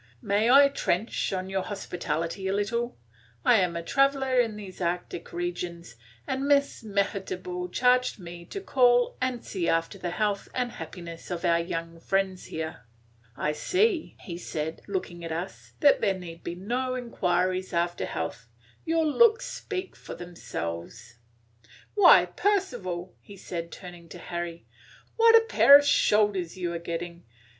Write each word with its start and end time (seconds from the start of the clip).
"May 0.23 0.49
I 0.49 0.67
trench 0.67 1.31
on 1.31 1.47
your 1.47 1.61
hospitality 1.61 2.47
a 2.47 2.53
little? 2.53 2.97
I 3.45 3.57
am 3.57 3.75
a 3.75 3.83
traveller 3.83 4.39
in 4.39 4.55
these 4.55 4.81
arctic 4.81 5.31
regions, 5.31 5.95
and 6.25 6.47
Miss 6.47 6.83
Mehitable 6.83 7.69
charged 7.71 8.17
me 8.17 8.43
to 8.45 8.59
call 8.61 9.15
and 9.21 9.45
see 9.45 9.69
after 9.69 9.99
the 9.99 10.09
health 10.09 10.49
and 10.55 10.71
happiness 10.71 11.29
of 11.29 11.45
our 11.45 11.59
young 11.59 11.99
friends 11.99 12.45
here. 12.45 12.87
I 13.37 13.51
see," 13.51 14.15
he 14.21 14.39
said, 14.39 14.81
looking 14.87 15.23
at 15.23 15.31
us, 15.31 15.73
"that 15.81 16.01
there 16.01 16.17
need 16.17 16.43
be 16.43 16.55
no 16.55 16.95
inquiries 16.95 17.71
after 17.71 18.07
health; 18.07 18.49
your 18.83 19.05
looks 19.05 19.45
speak 19.45 19.95
for 19.95 20.15
themselves." 20.15 21.19
"Why, 21.93 22.25
Percival!" 22.25 23.13
he 23.21 23.37
said, 23.37 23.71
turning 23.71 24.09
to 24.09 24.17
Harry, 24.17 24.65
"what 25.17 25.35
a 25.35 25.41
pair 25.47 25.77
of 25.77 25.85
shoulders 25.85 26.57
you 26.57 26.73
are 26.73 26.79
getting! 26.79 27.23